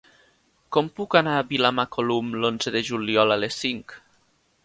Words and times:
Com 0.75 0.87
puc 0.99 1.17
anar 1.19 1.33
a 1.41 1.43
Vilamacolum 1.51 2.33
l'onze 2.45 2.73
de 2.79 2.83
juliol 2.89 3.35
a 3.35 3.39
les 3.43 3.61
cinc? 3.67 3.97